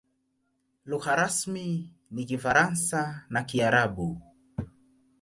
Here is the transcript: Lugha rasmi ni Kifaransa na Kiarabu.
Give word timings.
Lugha 0.85 1.15
rasmi 1.15 1.93
ni 2.11 2.25
Kifaransa 2.25 3.23
na 3.29 3.43
Kiarabu. 3.43 4.21